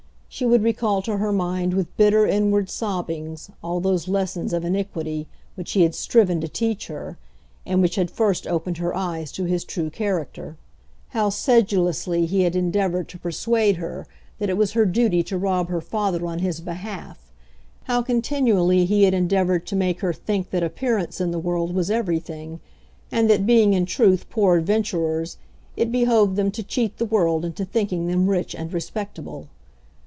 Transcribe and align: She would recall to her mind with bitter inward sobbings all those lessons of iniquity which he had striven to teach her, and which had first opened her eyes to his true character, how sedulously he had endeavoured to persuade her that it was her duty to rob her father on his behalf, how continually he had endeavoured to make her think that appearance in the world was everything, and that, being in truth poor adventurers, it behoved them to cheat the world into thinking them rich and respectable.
She 0.33 0.45
would 0.45 0.63
recall 0.63 1.01
to 1.01 1.17
her 1.17 1.33
mind 1.33 1.73
with 1.73 1.95
bitter 1.97 2.25
inward 2.25 2.69
sobbings 2.69 3.49
all 3.61 3.81
those 3.81 4.07
lessons 4.07 4.53
of 4.53 4.63
iniquity 4.63 5.27
which 5.55 5.73
he 5.73 5.81
had 5.81 5.93
striven 5.93 6.39
to 6.39 6.47
teach 6.47 6.87
her, 6.87 7.17
and 7.65 7.81
which 7.81 7.95
had 7.95 8.09
first 8.09 8.47
opened 8.47 8.77
her 8.77 8.95
eyes 8.95 9.29
to 9.33 9.43
his 9.43 9.65
true 9.65 9.89
character, 9.89 10.55
how 11.09 11.29
sedulously 11.31 12.25
he 12.25 12.43
had 12.43 12.55
endeavoured 12.55 13.09
to 13.09 13.19
persuade 13.19 13.75
her 13.75 14.07
that 14.39 14.49
it 14.49 14.55
was 14.55 14.71
her 14.71 14.85
duty 14.85 15.21
to 15.23 15.37
rob 15.37 15.67
her 15.67 15.81
father 15.81 16.25
on 16.25 16.39
his 16.39 16.61
behalf, 16.61 17.29
how 17.83 18.01
continually 18.01 18.85
he 18.85 19.03
had 19.03 19.13
endeavoured 19.13 19.67
to 19.67 19.75
make 19.75 19.99
her 19.99 20.13
think 20.13 20.49
that 20.51 20.63
appearance 20.63 21.19
in 21.19 21.31
the 21.31 21.39
world 21.39 21.75
was 21.75 21.91
everything, 21.91 22.61
and 23.11 23.29
that, 23.29 23.45
being 23.45 23.73
in 23.73 23.85
truth 23.85 24.29
poor 24.29 24.55
adventurers, 24.57 25.35
it 25.75 25.91
behoved 25.91 26.37
them 26.37 26.51
to 26.51 26.63
cheat 26.63 26.97
the 26.99 27.05
world 27.05 27.43
into 27.43 27.65
thinking 27.65 28.07
them 28.07 28.27
rich 28.29 28.55
and 28.55 28.71
respectable. 28.71 29.49